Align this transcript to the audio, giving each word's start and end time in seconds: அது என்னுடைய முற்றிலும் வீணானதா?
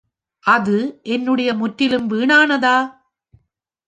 அது 0.45 0.77
என்னுடைய 1.07 1.53
முற்றிலும் 1.53 2.07
வீணானதா? 2.11 2.77